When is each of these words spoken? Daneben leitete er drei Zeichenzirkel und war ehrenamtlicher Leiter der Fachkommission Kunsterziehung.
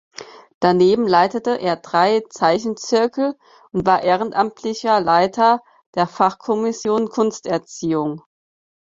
Daneben 0.59 1.07
leitete 1.07 1.59
er 1.61 1.75
drei 1.75 2.21
Zeichenzirkel 2.27 3.37
und 3.71 3.85
war 3.85 4.01
ehrenamtlicher 4.01 4.99
Leiter 4.99 5.61
der 5.93 6.07
Fachkommission 6.07 7.07
Kunsterziehung. 7.07 8.23